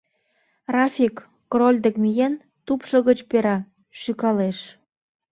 Рафик, 0.75 1.15
Король 1.51 1.79
дек 1.85 1.95
миен, 2.03 2.33
тупшо 2.65 2.97
гыч 3.07 3.19
пера, 3.29 3.57
шӱкалеш. 3.99 4.59